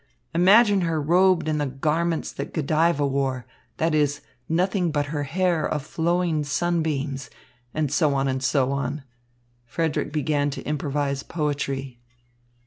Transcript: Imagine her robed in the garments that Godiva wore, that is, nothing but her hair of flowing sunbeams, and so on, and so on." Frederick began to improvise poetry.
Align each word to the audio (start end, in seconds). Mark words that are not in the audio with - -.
Imagine 0.33 0.81
her 0.81 0.99
robed 0.99 1.47
in 1.47 1.59
the 1.59 1.67
garments 1.67 2.31
that 2.31 2.55
Godiva 2.55 3.05
wore, 3.05 3.45
that 3.77 3.93
is, 3.93 4.21
nothing 4.49 4.89
but 4.91 5.05
her 5.13 5.25
hair 5.25 5.63
of 5.63 5.85
flowing 5.85 6.43
sunbeams, 6.43 7.29
and 7.71 7.93
so 7.93 8.15
on, 8.15 8.27
and 8.27 8.41
so 8.43 8.71
on." 8.71 9.03
Frederick 9.67 10.11
began 10.11 10.49
to 10.49 10.63
improvise 10.63 11.21
poetry. 11.21 11.99